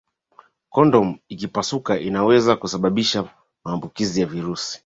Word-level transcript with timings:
kondomu 0.69 1.19
ikipasuka 1.29 1.99
inaweza 1.99 2.55
kusababisha 2.55 3.25
maambukizi 3.63 4.21
ya 4.21 4.27
virusi 4.27 4.79